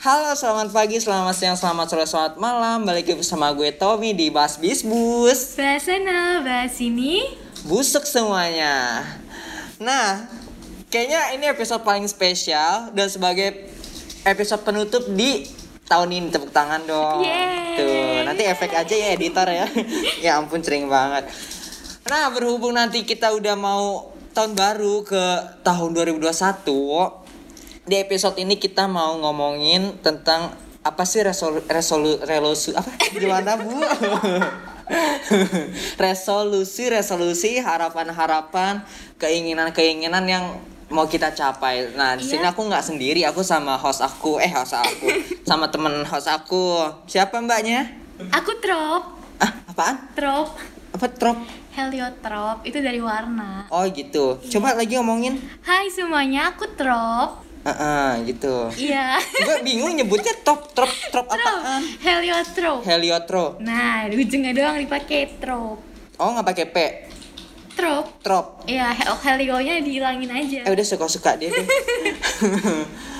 Halo, 0.00 0.32
selamat 0.32 0.72
pagi, 0.72 0.96
selamat 0.96 1.36
siang, 1.36 1.60
selamat 1.60 1.92
sore, 1.92 2.08
selamat 2.08 2.40
malam. 2.40 2.88
Balik 2.88 3.04
lagi 3.04 3.20
bersama 3.20 3.52
gue 3.52 3.68
Tommy 3.68 4.16
di 4.16 4.32
Bas 4.32 4.56
Bis 4.56 4.80
Bus. 4.80 5.60
Bahas 5.60 5.84
sana, 5.84 6.40
bahas 6.40 6.72
sini. 6.72 7.20
Busuk 7.68 8.08
semuanya. 8.08 9.04
Nah, 9.76 10.24
kayaknya 10.88 11.36
ini 11.36 11.44
episode 11.52 11.84
paling 11.84 12.08
spesial 12.08 12.88
dan 12.96 13.12
sebagai 13.12 13.68
episode 14.24 14.64
penutup 14.64 15.04
di 15.12 15.44
tahun 15.84 16.16
ini 16.16 16.32
tepuk 16.32 16.48
tangan 16.48 16.80
dong. 16.88 17.20
Yeay. 17.20 17.76
Tuh, 17.76 18.24
nanti 18.24 18.48
efek 18.48 18.72
aja 18.72 18.94
ya 18.96 19.12
editor 19.12 19.52
ya. 19.52 19.68
ya 20.24 20.40
ampun 20.40 20.64
sering 20.64 20.88
banget. 20.88 21.28
Nah, 22.08 22.32
berhubung 22.32 22.72
nanti 22.72 23.04
kita 23.04 23.36
udah 23.36 23.52
mau 23.52 24.16
tahun 24.32 24.56
baru 24.56 25.04
ke 25.04 25.24
tahun 25.60 25.92
2021, 25.92 26.24
di 27.90 27.98
episode 27.98 28.38
ini 28.38 28.54
kita 28.54 28.86
mau 28.86 29.18
ngomongin 29.18 29.98
tentang 29.98 30.54
apa 30.86 31.02
sih 31.02 31.26
resolu 31.26 31.58
resolu 31.66 32.22
resolusi 32.22 32.70
apa? 32.70 32.86
Gimana 33.10 33.58
bu? 33.58 33.66
Resolusi 35.98 36.86
resolusi 36.86 37.58
harapan 37.58 38.14
harapan 38.14 38.74
keinginan 39.18 39.74
keinginan 39.74 40.22
yang 40.26 40.44
mau 40.86 41.06
kita 41.06 41.34
capai. 41.34 41.90
Nah 41.98 42.14
di 42.14 42.22
sini 42.22 42.46
Iya. 42.46 42.54
aku 42.54 42.62
nggak 42.66 42.84
sendiri 42.86 43.26
aku 43.26 43.42
sama 43.42 43.74
host 43.74 44.02
aku 44.02 44.38
eh 44.38 44.50
host 44.50 44.78
aku 44.78 45.10
sama 45.42 45.66
temen 45.66 46.06
host 46.06 46.30
aku. 46.30 46.86
Siapa 47.10 47.42
mbaknya? 47.42 47.90
Aku 48.30 48.54
trop, 48.62 49.18
ah 49.42 49.52
apaan? 49.66 49.96
Trop, 50.14 50.54
apa 50.94 51.06
trop? 51.10 51.38
Heliotrop 51.70 52.62
itu 52.62 52.78
dari 52.78 53.02
warna. 53.02 53.66
oh 53.66 53.82
gitu. 53.90 54.38
Coba 54.46 54.78
lagi 54.78 54.94
ngomongin. 54.94 55.38
Hai 55.66 55.90
semuanya, 55.90 56.54
aku 56.54 56.66
trop. 56.78 57.49
Ah 57.60 57.70
ah, 57.70 58.10
gitu 58.22 58.72
Iya. 58.72 59.20
gue 59.20 59.56
bingung 59.60 59.92
nyebutnya 59.92 60.32
top 60.40 60.72
trop 60.72 60.88
trop 61.10 61.28
trop, 61.28 61.36
apaan 61.36 61.82
heliotrop. 61.98 62.80
heliotro 62.82 63.44
Nah, 63.58 64.06
di 64.06 64.16
ujungnya 64.16 64.52
doang 64.52 64.76
dipakai 64.78 65.36
trop. 65.36 65.76
oh 66.16 66.28
nggak 66.30 66.46
pakai 66.46 66.66
p 66.66 66.76
Trop. 67.70 68.20
trop 68.20 68.46
Ya, 68.64 68.90
hel 68.90 69.12
helionya 69.14 69.76
dihilangin 69.78 70.28
aja. 70.28 70.60
eh 70.62 70.70
udah 70.70 70.84
suka 70.84 71.04
suka 71.06 71.30
dia 71.34 71.48
deh 71.48 71.64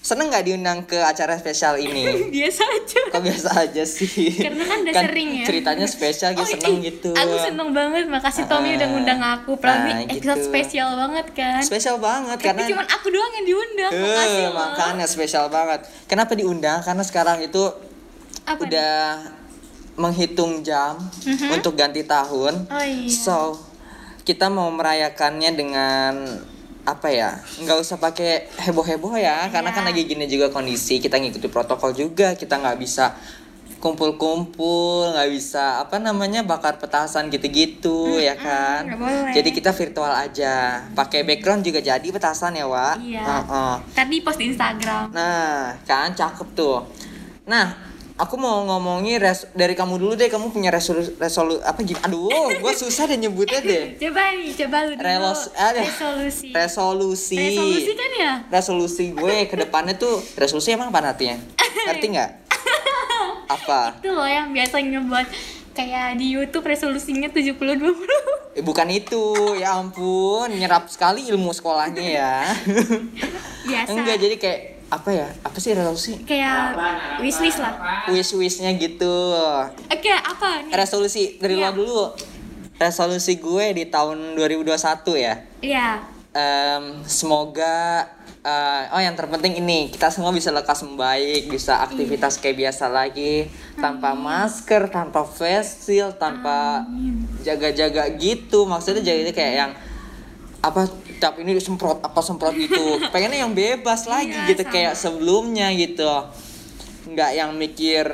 seneng 0.00 0.26
nggak 0.26 0.42
diundang 0.42 0.78
ke 0.82 0.96
acara 0.96 1.36
spesial 1.36 1.76
ini 1.76 2.08
Biasa 2.34 2.64
aja. 2.64 3.00
kok 3.06 3.20
biasa 3.20 3.48
aja 3.60 3.84
sih 3.84 4.32
Karena 4.34 4.64
kan 4.64 4.78
udah 4.80 4.94
sering 4.98 5.28
ya. 5.34 5.44
ceritanya 5.44 5.84
spesial 5.84 6.32
gitu 6.32 6.40
Oh, 6.40 6.48
seneng 6.50 6.74
ih, 6.74 6.88
gitu 6.88 7.10
Aku 7.12 7.34
seneng 7.36 7.68
banget, 7.70 8.04
makasih 8.06 8.44
Tommy 8.46 8.72
Ah, 8.72 8.76
udah 8.76 8.88
ngundang 8.88 9.20
aku. 9.20 9.52
Padahal 9.54 10.00
nah, 10.00 10.08
episode 10.08 10.18
gitu. 10.36 10.48
spesial 10.48 10.88
banget 10.96 11.26
kan. 11.30 11.60
spesial 11.60 11.96
banget 11.98 12.32
Tapi 12.34 12.46
karena 12.46 12.62
cuma 12.66 12.82
aku 12.82 13.06
doang 13.08 13.32
yang 13.34 13.46
diundang. 13.46 13.92
Makasih 13.92 14.24
Eh, 14.32 14.46
loh. 14.46 14.52
makanya 14.56 15.06
spesial 15.06 15.46
banget 15.48 15.80
kenapa 16.06 16.32
diundang 16.32 16.80
karena 16.80 17.02
sekarang 17.02 17.38
itu 17.40 17.62
Apa 18.42 18.56
nih? 18.56 18.64
udah 18.66 18.94
menghitung 19.94 20.62
jam 20.62 20.96
Mhm. 21.20 21.54
untuk 21.54 21.74
ganti 21.74 22.00
tahun 22.02 22.64
Oh 22.66 22.80
iya. 22.80 23.04
So, 23.06 23.60
kita 24.22 24.48
mau 24.48 24.70
merayakannya 24.70 25.50
dengan 25.52 26.12
apa 26.82 27.08
ya? 27.08 27.36
Nggak 27.60 27.78
usah 27.78 27.96
pakai 27.96 28.48
heboh-heboh 28.60 29.14
ya, 29.14 29.48
karena 29.48 29.70
Iya. 29.70 29.76
kan 29.76 29.84
lagi 29.84 30.02
gini 30.04 30.24
juga 30.24 30.48
kondisi 30.48 30.96
kita 30.98 31.16
ngikuti 31.16 31.46
protokol 31.46 31.92
juga, 31.92 32.32
kita 32.34 32.56
nggak 32.56 32.78
bisa 32.78 33.14
kumpul-kumpul, 33.80 35.08
nggak 35.16 35.30
bisa 35.32 35.80
apa 35.80 35.96
namanya 35.96 36.44
bakar 36.44 36.76
petasan 36.76 37.32
gitu-gitu 37.32 38.20
ya 38.20 38.36
kan. 38.36 38.84
nggak 38.84 39.00
boleh. 39.00 39.32
Jadi 39.32 39.48
kita 39.50 39.72
virtual 39.72 40.12
aja, 40.12 40.84
pakai 40.92 41.24
background 41.24 41.64
juga 41.64 41.80
jadi 41.80 42.04
petasan 42.04 42.60
ya, 42.60 42.68
Wak. 42.68 42.96
Iya. 43.00 43.24
Heeh. 43.24 43.74
Tadi 43.96 44.16
post 44.20 44.36
di 44.36 44.52
Instagram. 44.52 45.10
Nah, 45.16 45.74
kan 45.88 46.12
cakep 46.12 46.48
tuh. 46.52 46.84
Nah, 47.48 47.89
aku 48.20 48.36
mau 48.36 48.62
ngomongin 48.62 49.16
res- 49.16 49.48
dari 49.52 49.72
kamu 49.72 49.96
dulu 49.96 50.12
deh. 50.14 50.28
Kamu 50.28 50.52
punya 50.52 50.68
resolu 50.68 51.00
resolu 51.16 51.56
apa 51.60 51.80
gimana? 51.80 52.04
Aduh, 52.04 52.28
gua 52.60 52.72
susah 52.72 53.08
deh 53.08 53.16
nyebutnya 53.16 53.58
deh. 53.58 53.84
Coba 54.02 54.36
nih, 54.36 54.52
coba 54.54 54.76
lu 54.84 54.92
dulu. 54.94 55.02
Relos 55.02 55.40
ada 55.56 55.80
resolusi. 55.80 56.48
resolusi. 56.52 57.36
Resolusi 57.40 57.92
kan 57.96 58.10
ya? 58.12 58.32
Resolusi 58.46 59.04
gue 59.10 59.36
ke 59.46 59.56
depannya 59.56 59.96
tuh 59.96 60.20
resolusi 60.36 60.70
emang 60.70 60.92
apa 60.92 61.16
artinya? 61.16 61.40
Ngerti 61.88 62.06
nggak? 62.12 62.30
Apa? 63.56 63.98
Itu 63.98 64.14
loh 64.14 64.28
yang 64.28 64.54
biasanya 64.54 65.02
buat 65.02 65.26
kayak 65.72 66.18
di 66.18 66.38
YouTube 66.38 66.62
resolusinya 66.62 67.26
70 67.26 67.56
20. 67.58 68.54
Eh, 68.54 68.62
bukan 68.62 68.86
itu. 68.90 69.22
Ya 69.58 69.74
ampun, 69.74 70.50
nyerap 70.50 70.86
sekali 70.86 71.26
ilmu 71.26 71.50
sekolahnya 71.50 72.04
ya. 72.04 72.34
Biasa. 73.68 73.90
Enggak, 73.90 74.16
jadi 74.18 74.36
kayak 74.38 74.60
apa 74.90 75.08
ya? 75.08 75.28
Apa 75.40 75.56
sih 75.56 75.70
resolusi? 75.70 76.18
Kayak 76.22 76.74
wishlist 77.18 77.58
lah. 77.58 77.78
Wish-wishnya 78.06 78.74
gitu. 78.74 79.14
Oke, 79.86 80.10
apa 80.10 80.66
nih? 80.66 80.74
resolusi 80.74 81.38
dari 81.38 81.54
Iya. 81.54 81.70
lo 81.70 81.76
dulu 81.76 82.00
resolusi 82.74 83.36
gue 83.36 83.66
di 83.72 83.84
tahun 83.86 84.34
2021 84.34 85.14
ya 85.14 85.34
Iya. 85.60 85.88
Em, 86.30 87.02
semoga 87.04 88.06
eh, 88.40 88.84
oh 88.88 88.98
yang 88.98 89.12
terpenting 89.12 89.58
ini 89.58 89.90
kita 89.90 90.08
semua 90.08 90.30
bisa 90.30 90.48
lekas 90.48 90.80
membaik 90.80 91.46
bisa 91.46 91.82
aktivitas 91.82 92.38
kayak 92.38 92.56
biasa 92.56 92.88
lagi 92.88 93.50
tanpa 93.76 94.14
masker 94.14 94.88
tanpa 94.88 95.22
face 95.22 95.84
shield 95.84 96.16
tanpa 96.16 96.86
jaga-jaga 97.40 98.08
gitu 98.14 98.64
maksudnya 98.64 99.02
jaga 99.02 99.28
kayak 99.30 99.54
yang 99.54 99.72
apa 100.60 100.84
tiap 101.16 101.36
ini 101.36 101.56
semprot 101.56 102.00
apa 102.00 102.20
semprot 102.20 102.52
gitu. 102.52 103.00
Pengennya 103.12 103.42
yang 103.42 103.52
bebas 103.52 104.04
lagi 104.04 104.32
Iya, 104.32 104.48
gitu 104.48 104.62
sama. 104.62 104.72
kayak 104.72 104.92
sebelumnya 104.94 105.66
gitu. 105.72 106.08
Nggak 107.08 107.30
yang 107.32 107.50
mikir 107.54 108.04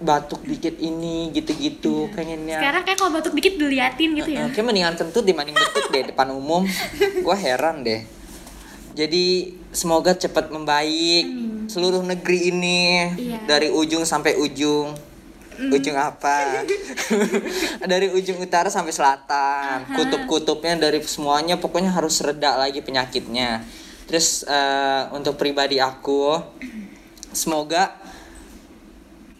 batuk 0.00 0.40
dikit 0.42 0.76
ini 0.76 1.28
gitu-gitu. 1.30 2.08
Pengennya. 2.12 2.56
Sekarang 2.56 2.82
kayak 2.84 2.98
kalau 2.98 3.12
batuk 3.12 3.32
dikit 3.34 3.56
diliatin 3.56 4.10
gitu 4.14 4.30
ya. 4.30 4.48
Kayak 4.48 4.66
mendingan 4.66 4.94
kentut 4.96 5.24
dibanding 5.24 5.52
betuk 5.52 5.88
deh 5.88 6.04
depan 6.06 6.28
umum. 6.30 6.64
Gue 7.24 7.36
heran 7.36 7.80
deh. 7.80 8.04
Jadi 8.90 9.24
semoga 9.70 10.12
cepat 10.12 10.48
membaik. 10.48 11.24
Seluruh 11.68 12.02
negeri 12.02 12.50
ini 12.50 12.80
Iya. 13.14 13.38
dari 13.46 13.68
ujung 13.70 14.02
sampai 14.02 14.34
ujung 14.34 14.90
ujung 15.68 15.96
apa 15.98 16.64
dari 17.90 18.08
ujung 18.08 18.40
utara 18.40 18.72
sampai 18.72 18.96
selatan 18.96 19.92
kutub-kutubnya 19.92 20.80
dari 20.80 21.04
semuanya 21.04 21.60
pokoknya 21.60 21.92
harus 21.92 22.24
reda 22.24 22.56
lagi 22.56 22.80
penyakitnya 22.80 23.60
terus 24.08 24.48
eh, 24.48 25.02
untuk 25.12 25.36
pribadi 25.36 25.76
aku 25.76 26.40
semoga 27.36 28.00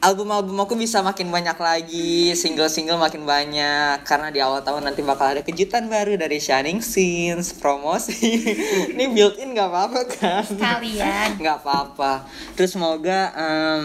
album-album 0.00 0.56
aku 0.64 0.74
bisa 0.80 1.04
makin 1.04 1.28
banyak 1.28 1.60
lagi, 1.60 2.32
single-single 2.32 2.96
makin 2.96 3.28
banyak 3.28 4.00
karena 4.08 4.32
di 4.32 4.40
awal 4.40 4.64
tahun 4.64 4.88
nanti 4.88 5.04
bakal 5.04 5.36
ada 5.36 5.44
kejutan 5.44 5.92
baru 5.92 6.16
dari 6.16 6.40
Shining 6.40 6.80
Scenes, 6.80 7.52
promosi. 7.52 8.16
Ini 8.96 9.12
built-in 9.12 9.52
nggak 9.52 9.68
apa-apa 9.68 10.00
kan? 10.08 10.42
Sekalian. 10.42 11.36
Nggak 11.40 11.56
apa-apa. 11.60 12.24
Terus 12.56 12.72
semoga 12.72 13.28
em, 13.36 13.80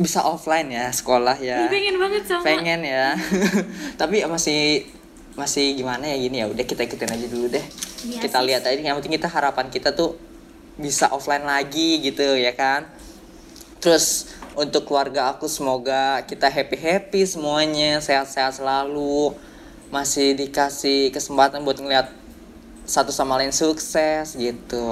bisa 0.00 0.24
offline 0.24 0.72
ya 0.72 0.88
sekolah 0.88 1.36
ya. 1.36 1.68
Pengen 1.68 2.00
banget 2.00 2.24
sama. 2.24 2.42
Pengen 2.42 2.80
ya. 2.80 3.12
Tapi 4.00 4.24
masih 4.24 4.88
masih 5.36 5.76
gimana 5.76 6.08
ya 6.08 6.16
gini 6.16 6.42
ya 6.42 6.46
udah 6.48 6.64
kita 6.64 6.88
ikutin 6.88 7.12
aja 7.12 7.26
dulu 7.28 7.46
deh. 7.52 7.64
Iya 8.08 8.24
kita 8.24 8.40
sih. 8.40 8.46
lihat 8.48 8.62
aja 8.64 8.80
yang 8.80 8.96
penting 8.96 9.20
kita 9.20 9.28
harapan 9.28 9.68
kita 9.68 9.92
tuh 9.92 10.16
bisa 10.80 11.12
offline 11.12 11.44
lagi 11.44 12.00
gitu 12.00 12.24
ya 12.40 12.56
kan. 12.56 12.88
Terus 13.80 14.32
untuk 14.56 14.88
keluarga 14.88 15.36
aku 15.36 15.46
semoga 15.46 16.24
kita 16.24 16.48
happy-happy 16.48 17.28
semuanya, 17.28 18.00
sehat-sehat 18.00 18.56
selalu. 18.56 19.36
Masih 19.92 20.32
dikasih 20.38 21.10
kesempatan 21.12 21.60
buat 21.66 21.76
ngeliat 21.76 22.08
satu 22.88 23.12
sama 23.12 23.36
lain 23.36 23.52
sukses 23.52 24.38
gitu. 24.38 24.86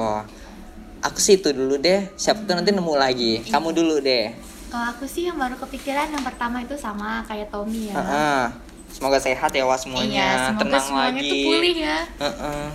Aku 1.00 1.18
sih 1.22 1.38
itu 1.38 1.54
dulu 1.54 1.78
deh. 1.78 2.10
Siapa 2.18 2.42
tuh 2.44 2.54
nanti 2.58 2.74
nemu 2.74 2.94
lagi. 2.98 3.46
Kamu 3.46 3.70
dulu 3.70 4.02
deh. 4.02 4.34
Kalau 4.68 4.86
aku 4.86 5.04
sih 5.04 5.24
yang 5.24 5.36
baru 5.36 5.56
kepikiran 5.56 6.12
yang 6.12 6.20
pertama 6.20 6.60
itu 6.60 6.76
sama 6.76 7.24
kayak 7.24 7.48
Tommy 7.48 7.88
ya. 7.88 7.96
Heeh. 7.96 8.42
Semoga 8.88 9.16
sehat 9.16 9.50
ya 9.50 9.64
wah 9.64 9.76
semuanya, 9.76 10.08
Iya, 10.08 10.30
semoga 10.48 10.62
tenang 10.64 10.80
semuanya 10.82 11.20
lagi. 11.20 11.28
tuh 11.28 11.36
pulih 11.42 11.76
ya. 11.78 11.98
Heeh. 12.18 12.66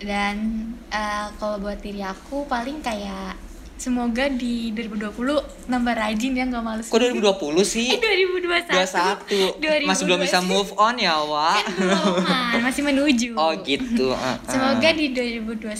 Dan 0.00 0.34
eh, 0.88 1.26
kalau 1.36 1.56
buat 1.58 1.78
diri 1.78 2.00
aku 2.00 2.46
paling 2.46 2.78
kayak 2.80 3.34
semoga 3.74 4.30
di 4.30 4.70
2020 4.70 5.10
nambah 5.66 5.94
rajin 5.96 6.32
ya 6.32 6.44
nggak 6.46 6.62
males. 6.62 6.86
Kok 6.86 6.98
2020 6.98 7.62
sih? 7.64 7.88
Eh 7.90 7.98
2021. 7.98 9.58
21 9.58 9.90
Masih 9.90 10.02
belum 10.04 10.20
bisa 10.22 10.38
move 10.40 10.70
on 10.76 10.94
ya, 10.96 11.18
Wak. 11.18 11.58
Kan 11.58 11.74
belum, 11.74 12.14
Man. 12.22 12.62
masih 12.62 12.82
menuju. 12.82 13.30
Oh 13.34 13.50
gitu. 13.60 14.14
heeh. 14.14 14.36
Semoga 14.46 14.88
di 14.90 15.06
2021 15.10 15.74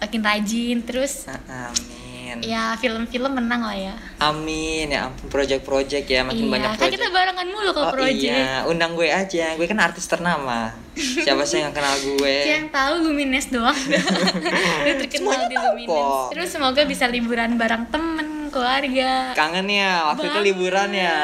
makin 0.00 0.20
rajin 0.24 0.76
terus 0.80 1.28
Amin. 1.28 1.99
Amin. 2.36 2.44
Ya 2.46 2.64
film-film 2.78 3.32
menang 3.34 3.62
lah 3.64 3.74
ya. 3.74 3.94
Amin. 4.20 4.90
Ya 4.90 5.08
ampun 5.10 5.26
project-project 5.26 6.06
ya 6.06 6.20
makin 6.22 6.46
iya 6.46 6.52
banyak 6.52 6.70
kan 6.70 6.78
project. 6.78 6.94
kita 6.96 7.06
barengan 7.10 7.46
mulu 7.50 7.70
kalau 7.74 7.86
oh 7.88 7.94
project. 7.94 8.30
iya. 8.30 8.62
Undang 8.68 8.92
gue 8.94 9.08
aja. 9.10 9.46
Gue 9.58 9.66
kan 9.66 9.78
artis 9.82 10.06
ternama. 10.06 10.70
Siapa 10.94 11.42
sih 11.42 11.60
yang 11.60 11.74
kenal 11.74 11.96
gue? 11.98 12.36
Yang 12.54 12.66
tahu 12.70 12.94
Lumines 13.08 13.46
doang. 13.50 13.74
Udah 14.84 14.94
terkenal 15.00 15.18
Semuanya 15.34 15.46
di 15.48 15.56
Lumines. 15.58 15.88
kok. 15.90 16.26
terus 16.36 16.48
semoga 16.52 16.82
bisa 16.86 17.04
liburan 17.10 17.58
bareng 17.58 17.84
temen 17.90 18.28
keluarga. 18.48 19.34
Kangen 19.34 19.66
ya 19.66 20.06
waktu 20.14 20.26
itu 20.28 20.38
Banget. 20.38 20.48
liburan 20.54 20.90
ya. 20.94 21.16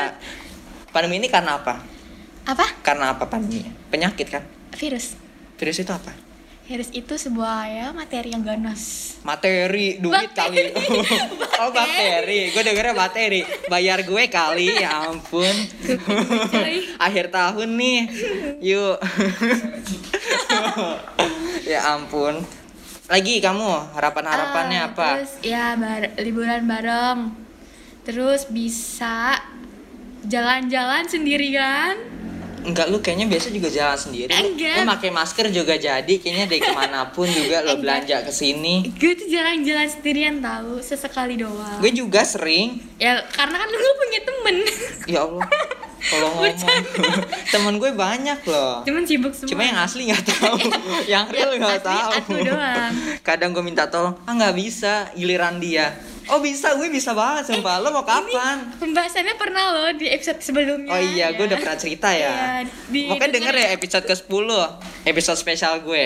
Pandemi 0.90 1.20
ini 1.22 1.28
karena 1.28 1.60
apa? 1.60 1.78
Apa? 2.46 2.66
Karena 2.82 3.14
apa 3.14 3.24
pandemi? 3.28 3.68
Penyakit 3.92 4.26
kan? 4.32 4.42
Virus. 4.74 5.14
Virus 5.56 5.78
itu 5.80 5.92
apa 5.92 6.25
virus 6.66 6.90
itu 6.90 7.14
sebuah 7.14 7.58
ya 7.64 7.86
materi 7.90 8.30
yang 8.30 8.42
ganas. 8.42 9.14
Materi 9.22 9.96
duit 9.96 10.30
Bakteri. 10.30 10.74
kali 10.74 11.06
oh 11.62 11.70
bakteri 11.70 12.50
gue 12.50 12.60
dengernya 12.60 12.92
materi. 12.92 13.40
Bayar 13.66 14.02
gue 14.02 14.24
kali 14.26 14.74
ya 14.76 15.06
ampun. 15.06 15.54
Akhir 17.06 17.30
tahun 17.30 17.70
nih. 17.72 18.00
Yuk. 18.60 18.96
Ya 21.66 21.82
ampun. 21.94 22.46
Lagi 23.06 23.38
kamu 23.38 23.66
harapan 23.90 24.24
harapannya 24.26 24.80
Ah, 24.80 24.88
apa? 24.90 25.08
terus 25.18 25.32
ya 25.42 25.74
bar- 25.74 26.14
liburan 26.16 26.62
bareng. 26.62 27.18
Terus 28.02 28.46
bisa 28.46 29.34
jalan-jalan 30.22 31.06
sendirian 31.06 31.98
Enggak 32.66 32.86
lu 32.88 32.98
kayaknya 32.98 33.26
biasa 33.26 33.48
juga 33.48 33.70
jalan 33.70 33.94
sendiri. 33.96 34.28
Enggak. 34.28 34.74
Lu 34.76 34.90
pakai 34.90 35.10
masker 35.10 35.46
juga 35.48 35.74
jadi 35.74 36.10
kayaknya 36.12 36.46
dari 36.46 36.60
ke 36.60 36.72
mana 36.72 37.08
pun 37.08 37.24
juga 37.24 37.62
lo 37.62 37.78
belanja 37.82 38.20
ke 38.20 38.32
sini. 38.32 38.90
gue 38.90 39.12
tuh 39.14 39.28
jalan-jalan 39.28 39.86
sendirian 39.86 40.36
tahu 40.38 40.78
sesekali 40.80 41.36
doang 41.36 41.78
Gue 41.78 41.90
juga 41.90 42.20
sering. 42.22 42.82
ya 42.96 43.22
karena 43.30 43.56
kan 43.56 43.68
lu 43.68 43.90
punya 43.96 44.20
temen 44.20 44.56
Ya 45.12 45.20
Allah. 45.22 45.46
Kalau 45.96 46.28
ngomong 46.28 46.54
temen 47.54 47.74
gue 47.76 47.90
banyak 47.90 48.40
loh. 48.44 48.82
cuman 48.82 49.02
sibuk 49.02 49.32
semua 49.32 49.48
Cuma 49.48 49.62
yang 49.62 49.78
asli 49.80 50.06
nggak 50.06 50.22
tahu, 50.24 50.58
yang 51.04 51.26
real 51.26 51.50
nggak 51.52 51.82
tahu. 51.82 52.34
doang. 52.42 52.92
Kadang 53.22 53.50
gue 53.50 53.62
minta 53.62 53.86
tolong, 53.86 54.14
ah 54.20 54.32
nggak 54.32 54.54
bisa, 54.54 55.10
giliran 55.12 55.58
dia. 55.58 55.98
Oh 56.26 56.38
bisa, 56.38 56.74
gue 56.74 56.88
bisa 56.88 57.10
banget 57.12 57.48
sumpah. 57.48 57.78
Lo 57.78 57.90
mau 57.90 58.02
kapan? 58.02 58.66
pembahasannya 58.74 59.34
pernah 59.34 59.64
loh 59.70 59.90
di 59.92 60.06
episode 60.06 60.40
sebelumnya 60.40 60.88
Oh 60.88 60.98
iya, 60.98 61.30
gue 61.30 61.40
ya. 61.40 61.48
udah 61.48 61.58
pernah 61.58 61.78
cerita 61.78 62.08
ya. 62.10 62.30
Iya, 62.30 62.46
di- 62.88 63.06
Pokoknya 63.06 63.32
denger 63.32 63.54
ya 63.54 63.68
episode 63.72 64.04
ke-10 64.04 64.48
Episode 65.04 65.38
spesial 65.38 65.74
gue 65.80 66.04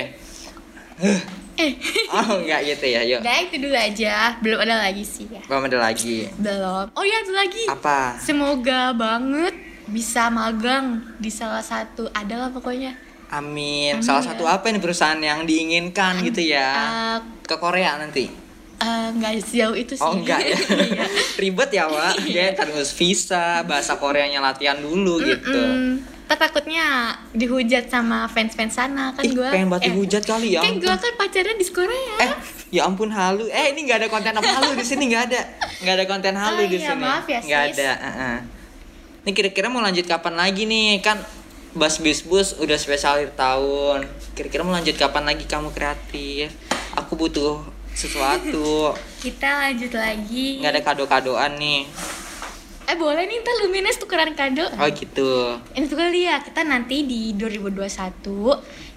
eh 1.57 1.73
Oh 2.17 2.39
enggak 2.39 2.61
gitu 2.67 2.87
ya, 2.87 3.01
yuk 3.03 3.21
udah 3.21 3.37
itu 3.41 3.57
dulu 3.59 3.73
aja 3.73 4.37
belum 4.39 4.59
ada 4.61 4.77
lagi 4.83 5.01
sih 5.01 5.25
ya 5.27 5.41
Belum 5.45 5.65
ada 5.65 5.79
lagi 5.79 6.29
belum 6.35 6.87
oh 6.91 7.05
ya 7.05 7.17
ada 7.19 7.33
lagi 7.35 7.65
Apa? 7.67 8.17
semoga 8.19 8.93
banget 8.93 9.53
bisa 9.85 10.29
magang 10.29 11.03
di 11.17 11.29
salah 11.29 11.61
satu 11.61 12.09
adalah 12.13 12.49
pokoknya 12.49 12.97
Amin. 13.31 13.95
Amin 13.95 14.03
Salah 14.03 14.21
ya. 14.21 14.29
satu 14.29 14.43
apa 14.45 14.69
ini 14.69 14.79
perusahaan 14.79 15.15
yang 15.17 15.47
diinginkan 15.47 16.19
gitu 16.21 16.43
ya? 16.43 16.67
Eh, 16.75 17.19
Ke 17.45 17.55
Korea 17.55 17.95
nanti. 17.95 18.27
Eh, 18.81 19.09
nggak 19.13 19.33
sejauh 19.43 19.73
itu 19.75 19.93
sih 19.93 20.03
Oh 20.03 20.15
enggak 20.15 20.41
ya. 20.43 20.57
Iya. 20.91 21.05
Ribet 21.37 21.71
ya, 21.71 21.85
Wak. 21.87 22.15
Dia 22.23 22.53
ntar 22.53 22.69
ngurus 22.69 22.93
visa, 22.93 23.61
bahasa 23.63 23.95
Koreanya 23.95 24.41
latihan 24.41 24.77
dulu 24.77 25.21
gitu. 25.21 25.53
Mm, 25.53 26.01
ntar 26.25 26.37
takutnya 26.41 26.87
dihujat 27.31 27.87
sama 27.87 28.25
fans-fans 28.25 28.71
sana 28.73 29.11
kan 29.11 29.27
gue 29.27 29.49
pengen 29.51 29.67
banget 29.67 29.91
dihujat 29.91 30.23
kali 30.23 30.55
ya 30.55 30.63
kan 30.63 30.79
gue 30.79 30.87
kan 30.89 31.13
pacarnya 31.17 31.55
di 31.55 31.67
Korea 31.67 32.15
Eh, 32.19 32.31
ya 32.71 32.85
ampun 32.85 33.11
halu. 33.11 33.47
Eh, 33.47 33.71
ini 33.71 33.83
nggak 33.83 33.99
ada 33.99 34.09
konten 34.09 34.33
apa 34.33 34.47
halu 34.49 34.75
di 34.75 34.85
sini 34.85 35.11
nggak 35.11 35.25
ada. 35.27 35.41
Nggak 35.81 35.95
ada 35.97 36.05
konten 36.07 36.35
halu 36.35 36.61
Oh 36.61 36.67
di 36.67 36.77
iya, 36.77 36.89
sini. 36.89 37.03
maaf 37.03 37.27
ya, 37.27 37.41
Nggak 37.41 37.63
ada. 37.69 37.91
heeh. 37.99 38.37
Ini 39.21 39.31
kira-kira 39.33 39.67
mau 39.67 39.81
lanjut 39.81 40.07
kapan 40.07 40.35
lagi 40.35 40.65
nih? 40.65 41.01
Kan 41.01 41.19
Bas 41.71 41.99
Bis 41.99 42.23
Bus 42.23 42.55
udah 42.57 42.75
spesial 42.75 43.15
akhir 43.17 43.35
tahun. 43.35 44.07
Kira-kira 44.33 44.63
mau 44.63 44.73
lanjut 44.73 44.95
kapan 44.95 45.25
lagi 45.25 45.45
kamu 45.45 45.71
kreatif? 45.71 46.55
Aku 46.95 47.15
butuh 47.15 47.59
sesuatu. 48.01 48.97
kita 49.19 49.49
lanjut 49.63 49.93
lagi 49.93 50.59
nggak 50.59 50.73
ada 50.73 50.83
kado-kadoan 50.83 51.53
nih. 51.55 51.85
eh 52.83 52.97
boleh 52.97 53.23
nih 53.23 53.39
ntar 53.39 53.55
Lumines 53.61 53.97
tukeran 53.97 54.33
kado 54.33 54.67
Oh 54.75 54.89
gitu. 54.89 55.61
ini 55.73 55.85
tuh 55.85 55.95
kali 55.95 56.25
ya 56.25 56.41
kita 56.41 56.65
nanti 56.65 57.03
di 57.03 57.31
2021 57.35 57.87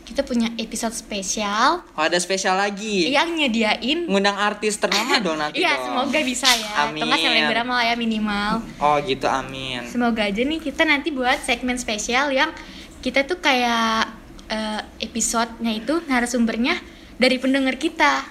kita 0.04 0.20
punya 0.22 0.50
episode 0.58 0.92
spesial 0.92 1.86
Oh 1.94 2.02
ada 2.02 2.18
spesial 2.18 2.56
lagi. 2.56 3.08
yang 3.08 3.30
nyediain 3.32 4.04
Ngundang 4.04 4.34
artis 4.36 4.76
ternama 4.76 5.16
dong 5.18 5.38
nanti 5.38 5.60
iya 5.60 5.78
semoga 5.80 6.20
bisa 6.22 6.50
ya 6.50 6.88
Amin. 6.88 7.04
nggak 7.04 7.20
selebgram 7.20 7.68
lah 7.68 7.84
ya 7.84 7.96
minimal 7.96 8.52
Oh 8.80 8.98
gitu, 9.00 9.26
amin. 9.26 9.86
semoga 9.86 10.24
aja 10.24 10.42
nih 10.42 10.60
kita 10.60 10.84
nanti 10.84 11.10
buat 11.10 11.38
segmen 11.40 11.76
spesial 11.76 12.30
yang 12.30 12.50
kita 13.00 13.24
tuh 13.24 13.38
kayak 13.38 14.10
eh, 14.48 14.82
episodenya 15.02 15.70
itu 15.72 16.02
narasumbernya 16.04 16.82
dari 17.14 17.38
pendengar 17.38 17.78
kita 17.78 18.26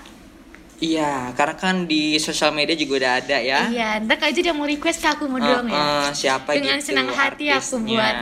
Iya, 0.82 1.30
karena 1.32 1.54
kan 1.54 1.86
di 1.86 2.18
sosial 2.18 2.50
media 2.50 2.74
juga 2.74 2.98
udah 2.98 3.12
ada 3.16 3.38
ya. 3.38 3.70
iya 3.70 4.02
ntar 4.02 4.18
kalau 4.18 4.28
aja 4.28 4.40
dia 4.42 4.50
mau 4.50 4.66
request 4.66 4.98
ke 4.98 5.08
aku 5.08 5.24
mau 5.24 5.38
doang 5.38 5.64
ya 5.64 5.78
Eh, 5.78 5.78
eh, 5.78 6.08
siapa 6.12 6.48
Dengan 6.52 6.76
gitu 6.76 6.90
senang 6.90 7.06
hati 7.08 7.46
aku 7.46 7.54
artisnya. 7.78 7.86
buat. 7.94 8.16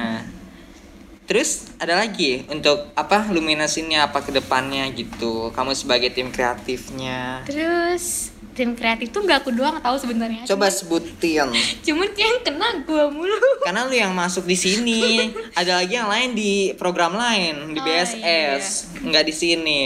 Terus 1.25 1.51
ada 1.79 1.95
lagi 1.97 2.43
untuk 2.47 2.91
apa 2.93 3.31
luminasinya 3.31 4.05
apa 4.05 4.19
ke 4.19 4.29
depannya 4.31 4.91
gitu. 4.91 5.49
Kamu 5.51 5.73
sebagai 5.73 6.11
tim 6.11 6.29
kreatifnya. 6.29 7.47
terus 7.47 8.29
tim 8.51 8.75
kreatif 8.75 9.09
tuh 9.09 9.23
nggak 9.23 9.41
aku 9.41 9.55
doang 9.55 9.79
tahu 9.79 9.95
sebenarnya 9.97 10.43
Coba 10.45 10.67
sebutin. 10.69 11.49
cuman 11.87 12.09
yang 12.12 12.43
kena 12.43 12.83
gua 12.83 13.07
mulu 13.09 13.39
Karena 13.62 13.87
lu 13.87 13.95
yang 13.95 14.11
masuk 14.11 14.45
di 14.45 14.59
sini. 14.59 15.31
Ada 15.59 15.81
lagi 15.81 15.95
yang 15.95 16.11
lain 16.11 16.35
di 16.35 16.53
program 16.75 17.15
lain 17.15 17.73
di 17.73 17.79
Oh, 17.79 17.85
BSS, 17.87 18.65
nggak 19.01 19.25
di 19.25 19.33
sini. 19.33 19.81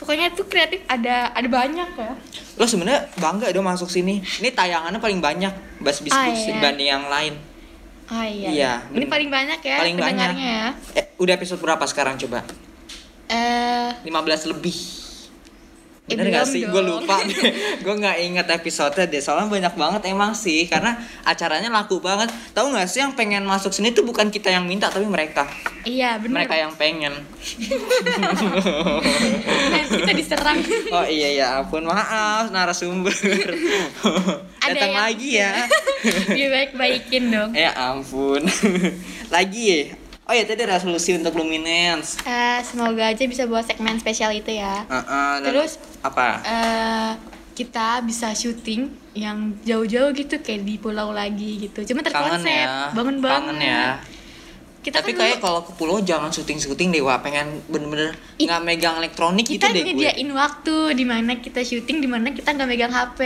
Pokoknya 0.00 0.32
tuh 0.32 0.44
kreatif 0.44 0.80
ada 0.86 1.28
ada 1.30 1.44
banyak 1.46 1.88
ya 1.92 2.12
Lo 2.56 2.64
sebenarnya 2.64 3.08
bangga 3.14 3.48
dong 3.50 3.64
masuk 3.64 3.88
sini. 3.88 4.20
Ini 4.20 4.50
tayangannya 4.50 4.96
paling 4.96 5.16
banyak 5.18 5.52
bas 5.78 5.96
bis 5.98 6.10
Ah, 6.10 6.24
iya. 6.26 6.44
dibanding 6.50 6.88
yang 6.88 7.04
lain. 7.06 7.34
ah 8.06 8.26
iya, 8.26 8.48
Iya, 8.50 8.72
ini 8.90 9.06
paling 9.06 9.28
banyak 9.28 9.60
ya 9.60 9.76
Paling 9.78 9.96
banyak. 9.96 10.28
pendengarnya 10.28 10.48
ya 10.50 10.68
Eh, 10.94 11.06
udah 11.16 11.32
episode 11.32 11.56
berapa 11.58 11.84
sekarang 11.84 12.18
coba? 12.18 12.44
eh 13.28 13.90
15 14.02 14.50
lebih. 14.50 14.76
Eh, 16.10 16.12
Bener 16.12 16.26
gak 16.32 16.42
belum 16.42 16.50
sih? 16.50 16.60
Gue 16.64 16.82
lupa 16.82 17.14
deh. 17.22 17.34
Gue 17.80 17.92
gak 17.96 18.16
inget 18.18 18.46
episode 18.46 18.94
deh. 18.96 19.18
Soalnya 19.18 19.46
banyak 19.46 19.72
banget 19.74 20.00
emang 20.06 20.34
sih. 20.34 20.66
Karena 20.66 20.94
acaranya 21.22 21.70
laku 21.70 21.98
banget. 21.98 22.28
Tahu 22.50 22.72
gak 22.72 22.84
sih 22.84 22.98
yang 22.98 23.12
pengen 23.12 23.42
masuk 23.42 23.70
sini 23.70 23.90
tuh 23.90 24.02
bukan 24.02 24.28
kita 24.28 24.48
yang 24.48 24.64
minta 24.64 24.86
tapi 24.86 25.04
mereka. 25.04 25.44
iya 25.80 26.16
bener 26.16 26.42
Mereka 26.42 26.54
yang 26.56 26.72
pengen. 26.74 27.12
Kita 29.90 30.12
diserang 30.12 30.60
Oh 30.92 31.04
iya 31.04 31.28
ya 31.32 31.44
ampun 31.56 31.82
maaf 31.82 32.48
narasumber. 32.48 33.10
Datang 34.60 34.76
yang- 34.86 34.98
lagi 34.98 35.28
ya. 35.36 35.50
dibaik-baikin 36.26 37.28
dong 37.28 37.50
ya 37.52 37.70
ampun. 37.74 38.40
lagi. 39.28 39.92
Oh 40.22 40.32
ya 40.32 40.44
tadi 40.44 40.62
resolusi 40.62 41.12
untuk 41.12 41.34
Luminance. 41.34 42.16
Eh, 42.22 42.58
semoga 42.62 43.04
aja 43.04 43.20
bisa 43.20 43.44
buat 43.44 43.64
segmen 43.64 43.96
spesial 43.96 44.30
itu 44.30 44.52
ya 44.52 44.84
Heeh, 44.86 45.32
dan 45.36 45.44
Terus? 45.44 45.76
Apa? 46.00 46.26
eh 46.42 47.12
kita 47.50 48.00
bisa 48.00 48.32
syuting 48.32 48.88
yang 49.12 49.52
jauh-jauh 49.66 50.16
gitu 50.16 50.40
kayak 50.40 50.64
di 50.64 50.80
pulau 50.80 51.12
lagi 51.12 51.60
gitu 51.60 51.84
cuma 51.92 52.00
terkonsep 52.00 52.48
ya. 52.48 52.88
bangun 52.94 53.20
banget 53.20 53.36
Kangen 53.52 53.58
ya. 53.60 53.84
kita 54.80 55.04
Tapi 55.04 55.12
kan 55.12 55.20
kayak 55.20 55.38
kalau 55.44 55.60
ke 55.60 55.76
pulau 55.76 56.00
jangan 56.00 56.32
syuting-syuting 56.32 56.88
deh, 56.88 57.04
wah 57.04 57.20
pengen 57.20 57.60
bener-bener 57.68 58.16
nggak 58.40 58.60
megang 58.64 58.96
elektronik 58.96 59.44
gitu 59.44 59.60
kita 59.60 59.76
deh 59.76 59.82
gue. 59.84 59.92
nyediain 59.92 60.30
waktu 60.32 60.96
di 60.96 61.04
mana 61.04 61.36
kita 61.36 61.60
syuting 61.60 62.00
di 62.00 62.08
mana 62.08 62.32
kita 62.32 62.48
nggak 62.48 62.64
megang 62.64 62.88
HP 62.88 63.20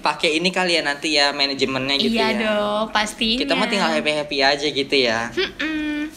Pakai 0.00 0.40
ini 0.40 0.48
kali 0.48 0.80
ya 0.80 0.82
nanti 0.82 1.12
ya 1.12 1.36
manajemennya 1.36 2.00
gitu 2.00 2.16
iya 2.16 2.32
ya. 2.32 2.40
dong 2.40 2.88
pastinya 2.88 3.36
Kita 3.36 3.52
mah 3.52 3.68
tinggal 3.68 3.92
happy-happy 3.92 4.38
aja 4.40 4.64
gitu 4.64 4.96
ya. 4.96 5.28
Mm-mm. 5.36 6.08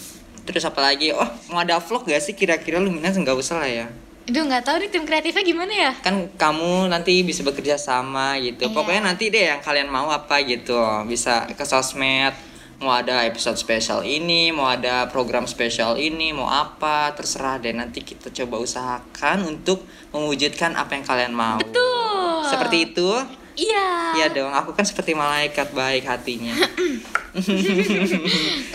Terus 0.48 0.64
apa 0.64 0.80
lagi? 0.80 1.12
Oh, 1.12 1.28
mau 1.52 1.60
ada 1.60 1.84
vlog 1.84 2.08
gak 2.08 2.24
sih 2.24 2.32
kira-kira 2.32 2.80
Luminance 2.80 3.20
nggak 3.20 3.36
usah 3.36 3.60
lah 3.60 3.68
ya. 3.68 3.88
Aduh 4.28 4.44
nggak 4.44 4.68
tahu 4.68 4.84
nih 4.84 4.92
tim 4.92 5.08
kreatifnya 5.08 5.40
gimana 5.40 5.72
ya 5.72 5.92
Kan 6.04 6.28
kamu 6.36 6.92
nanti 6.92 7.24
bisa 7.24 7.48
bekerja 7.48 7.80
sama 7.80 8.36
gitu. 8.44 8.68
Iya. 8.68 8.76
Pokoknya 8.76 9.08
nanti 9.08 9.32
deh 9.32 9.56
yang 9.56 9.64
kalian 9.64 9.88
mau 9.88 10.12
apa 10.12 10.44
gitu. 10.44 10.76
Bisa 11.08 11.48
ke 11.48 11.64
sosmed, 11.64 12.36
mau 12.84 12.92
ada 12.92 13.24
episode 13.24 13.56
spesial 13.56 14.04
ini, 14.04 14.52
mau 14.52 14.68
ada 14.68 15.08
program 15.08 15.48
spesial 15.48 15.96
ini, 15.96 16.36
mau 16.36 16.52
apa, 16.52 17.16
terserah 17.16 17.56
deh. 17.56 17.72
Nanti 17.72 18.04
kita 18.04 18.28
coba 18.44 18.60
usahakan 18.60 19.48
untuk 19.48 19.88
mewujudkan 20.12 20.76
apa 20.76 21.00
yang 21.00 21.08
kalian 21.08 21.32
mau. 21.32 21.64
Betul. 21.64 22.44
Seperti 22.52 22.92
itu? 22.92 23.08
iya 23.58 24.14
Iya 24.14 24.28
dong, 24.30 24.54
aku 24.54 24.78
kan 24.78 24.86
seperti 24.86 25.18
malaikat 25.18 25.74
baik 25.74 26.06
hatinya. 26.06 26.54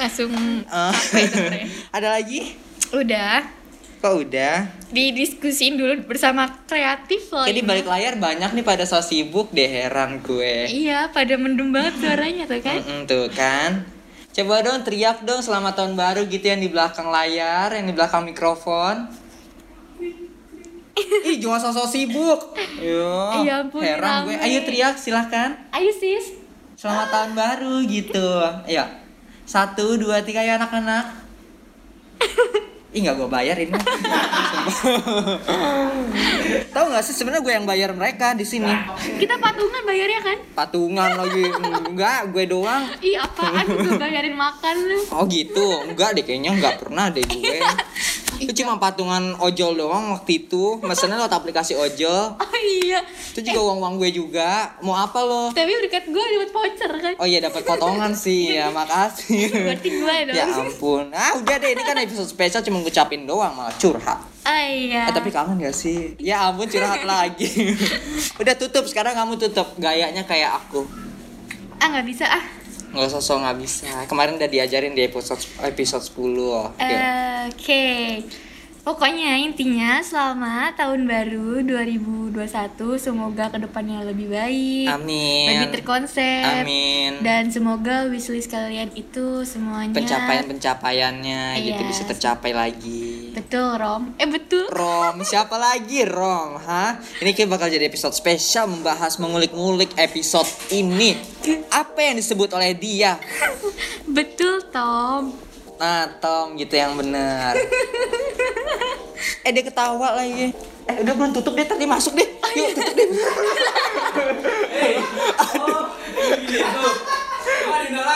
langsung 0.01 0.33
sebenarnya. 1.31 1.71
ada 1.95 2.09
lagi? 2.19 2.59
udah 2.93 3.62
Kok 4.03 4.27
udah? 4.27 4.67
Didiskusiin 4.91 5.79
dulu 5.79 5.95
bersama 6.11 6.51
kreatif 6.67 7.31
loh. 7.31 7.47
Jadi 7.47 7.63
ini. 7.63 7.69
balik 7.71 7.87
layar 7.87 8.19
banyak 8.19 8.51
nih 8.51 8.67
pada 8.67 8.83
so 8.83 8.99
sibuk 8.99 9.55
deh 9.55 9.71
heran 9.71 10.19
gue. 10.19 10.67
Iya, 10.67 11.15
pada 11.15 11.39
mendung 11.39 11.71
banget 11.71 12.03
suaranya 12.03 12.51
tuh 12.51 12.59
kan. 12.59 12.83
Mm-mm, 12.83 13.07
tuh 13.07 13.31
kan. 13.31 13.87
Coba 14.35 14.67
dong 14.67 14.83
teriak 14.83 15.23
dong 15.23 15.39
selamat 15.39 15.79
tahun 15.79 15.95
baru 15.95 16.27
gitu 16.27 16.51
yang 16.51 16.59
di 16.59 16.67
belakang 16.67 17.15
layar, 17.15 17.79
yang 17.79 17.87
di 17.87 17.95
belakang 17.95 18.27
mikrofon. 18.27 19.07
Ih, 20.99 21.39
jangan 21.39 21.71
sosok 21.71 21.87
sibuk. 21.87 22.59
Yo, 22.83 23.47
Ya 23.47 23.63
ampun, 23.63 23.87
heran 23.87 24.27
gue. 24.27 24.35
rame. 24.35 24.43
Ayo 24.43 24.67
teriak 24.67 24.99
silahkan. 24.99 25.55
Ayo 25.71 25.95
sis. 25.95 26.43
Selamat 26.75 27.07
tahun 27.15 27.33
baru 27.39 27.75
gitu. 27.87 28.29
Ayo. 28.67 28.83
Satu, 29.47 29.95
dua, 29.95 30.27
tiga 30.27 30.43
ya 30.43 30.59
anak-anak. 30.59 31.22
Ih 32.93 33.01
nggak 33.01 33.17
gue 33.17 33.29
bayar 33.33 33.57
ini. 33.57 33.73
Tahu 36.77 36.85
nggak 36.93 37.05
sih 37.09 37.17
sebenarnya 37.17 37.41
gue 37.41 37.55
yang 37.57 37.65
bayar 37.65 37.91
mereka 37.97 38.37
di 38.37 38.45
sini. 38.45 38.69
Kita 39.17 39.41
patungan 39.41 39.81
bayarnya 39.89 40.21
kan? 40.21 40.39
Patungan 40.53 41.11
lagi 41.17 41.49
enggak 41.89 42.29
gue 42.37 42.45
doang. 42.53 42.85
Ih, 43.01 43.17
apaan 43.17 43.65
gue 43.65 43.97
bayarin 43.97 44.37
makan 44.37 44.77
lu. 44.77 45.01
Oh 45.09 45.25
gitu, 45.25 45.89
enggak 45.89 46.21
deh 46.21 46.25
kayaknya 46.25 46.53
enggak 46.53 46.85
pernah 46.85 47.09
deh 47.09 47.25
gue. 47.25 47.59
Itu 48.43 48.53
cuma 48.59 48.77
patungan 48.77 49.39
ojol 49.39 49.79
doang 49.79 50.11
waktu 50.13 50.43
itu. 50.43 50.83
Mesennya 50.83 51.17
lewat 51.17 51.33
aplikasi 51.33 51.75
ojol. 51.75 52.35
Oh 52.53 52.61
iya. 52.63 53.03
Itu 53.35 53.43
juga 53.43 53.59
uang-uang 53.59 53.99
gue 53.99 54.11
juga. 54.15 54.77
Mau 54.81 54.95
apa 54.95 55.19
lo? 55.19 55.51
Tapi 55.51 55.67
berkat 55.83 56.07
gue 56.07 56.25
dapat 56.39 56.51
voucher 56.53 56.93
kan. 56.95 57.13
Oh 57.19 57.27
iya 57.27 57.43
dapat 57.43 57.67
potongan 57.67 58.15
sih 58.15 58.51
ya, 58.59 58.71
makasih. 58.71 59.51
Berarti 59.51 59.89
gue 59.91 60.17
dong. 60.31 60.37
Ya 60.37 60.45
ampun. 60.47 61.11
Ah 61.11 61.35
udah 61.35 61.57
deh 61.59 61.71
ini 61.75 61.83
kan 61.83 61.99
episode 61.99 62.31
spesial 62.31 62.63
cuma 62.63 62.79
ngucapin 62.79 63.27
doang 63.27 63.51
malah 63.53 63.75
curhat. 63.75 64.23
Oh 64.47 64.63
iya. 64.63 65.11
Eh 65.11 65.13
tapi 65.13 65.35
kangen 65.35 65.59
gak 65.59 65.75
sih? 65.75 66.15
Ya 66.23 66.47
ampun 66.47 66.71
curhat 66.71 67.03
lagi. 67.11 67.75
udah 68.39 68.55
tutup 68.55 68.87
sekarang 68.87 69.19
kamu 69.19 69.35
tutup 69.43 69.75
gayanya 69.75 70.23
kayak 70.23 70.63
aku. 70.63 70.87
ah 71.83 71.91
nggak 71.91 72.07
bisa 72.07 72.31
ah. 72.31 72.45
Nggak 72.93 73.11
sosok 73.11 73.37
nggak 73.41 73.59
bisa. 73.59 73.91
Kemarin 74.05 74.37
udah 74.37 74.49
diajarin 74.49 74.93
di 74.93 75.03
episode 75.03 75.41
episode 75.61 76.05
10. 76.05 76.13
Oke. 76.69 76.97
Oke. 77.49 77.87
Pokoknya 78.83 79.39
intinya 79.39 80.03
selamat 80.03 80.75
tahun 80.75 81.07
baru 81.07 81.63
2021 81.63 82.35
semoga 82.99 83.47
ke 83.47 83.63
depannya 83.63 84.03
lebih 84.03 84.27
baik, 84.27 84.91
Amin. 84.91 85.55
lebih 85.55 85.79
terkonsep, 85.79 86.67
Amin. 86.67 87.23
dan 87.23 87.47
semoga 87.47 88.11
wishlist 88.11 88.51
kalian 88.51 88.91
itu 88.91 89.47
semuanya 89.47 89.95
Pencapaian-pencapaiannya 89.95 91.63
gitu 91.63 91.79
Iya. 91.79 91.87
bisa 91.87 92.03
tercapai 92.03 92.51
lagi. 92.51 93.12
Betul 93.33 93.81
Rom, 93.81 94.13
eh 94.21 94.29
betul 94.29 94.69
Rom, 94.69 95.25
siapa 95.25 95.57
lagi 95.57 96.05
Rom? 96.05 96.61
Hah? 96.61 97.01
Ini 97.25 97.33
kayak 97.33 97.49
bakal 97.49 97.73
jadi 97.73 97.89
episode 97.89 98.13
spesial 98.13 98.69
membahas 98.69 99.17
mengulik-ngulik 99.17 99.97
episode 99.97 100.47
ini. 100.69 101.17
Apa 101.73 102.13
yang 102.13 102.21
disebut 102.21 102.53
oleh 102.53 102.77
dia? 102.77 103.17
betul 104.17 104.61
Tom. 104.69 105.33
Nah, 105.81 106.07
Tom 106.21 106.55
gitu 106.61 106.77
yang 106.77 106.95
benar. 106.95 107.57
eh 109.47 109.51
dia 109.51 109.65
ketawa 109.65 110.15
lagi. 110.21 110.55
Eh 110.87 110.97
udah 111.03 111.15
belum 111.17 111.33
tutup 111.33 111.57
deh 111.57 111.67
tadi 111.67 111.89
masuk 111.89 112.15
deh. 112.15 112.29
Yuk 112.55 112.71
tutup 112.77 112.95
deh. 112.95 113.09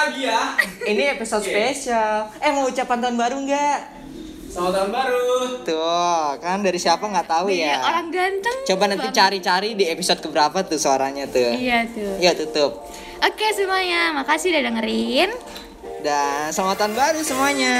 lagi 0.06 0.22
ya. 0.30 0.42
Ini 0.86 1.18
episode 1.18 1.42
spesial. 1.42 2.30
Eh 2.38 2.50
mau 2.54 2.70
ucapan 2.70 2.98
tahun 3.02 3.16
baru 3.18 3.36
nggak? 3.42 3.78
Selamat 4.56 4.72
tahun 4.72 4.88
baru. 4.88 5.24
Tuh 5.68 6.32
kan 6.40 6.64
dari 6.64 6.80
siapa 6.80 7.04
nggak 7.04 7.28
tahu 7.28 7.52
Iya, 7.52 7.76
ya. 7.76 7.92
orang 7.92 8.08
ganteng. 8.08 8.56
Coba 8.64 8.88
nanti 8.88 9.12
cari-cari 9.12 9.76
di 9.76 9.84
episode 9.84 10.24
keberapa 10.24 10.64
tuh 10.64 10.80
suaranya 10.80 11.28
tuh. 11.28 11.52
Iya 11.52 11.84
tuh. 11.84 12.16
Yuk 12.16 12.34
tutup. 12.40 12.72
Oke 13.20 13.52
semuanya, 13.52 14.16
makasih 14.16 14.56
udah 14.56 14.62
dengerin. 14.64 15.28
Dan 16.00 16.48
selamat 16.56 16.76
tahun 16.80 16.94
baru 16.96 17.20
semuanya. 17.20 17.76